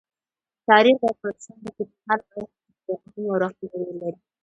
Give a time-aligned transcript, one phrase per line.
[0.67, 4.19] تاریخ د افغانستان د اوږدمهاله پایښت لپاره یو مهم او رغنده رول لري.